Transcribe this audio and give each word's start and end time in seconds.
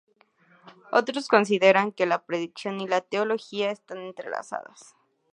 Otros 0.91 1.27
consideran 1.27 1.91
que 1.91 2.07
la 2.07 2.25
predicación 2.25 2.81
y 2.81 2.87
la 2.87 3.01
teología 3.01 3.69
están 3.69 3.99
entrelazadas. 3.99 4.95